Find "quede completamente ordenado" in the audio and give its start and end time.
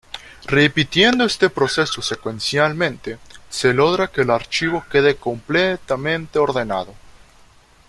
4.89-6.95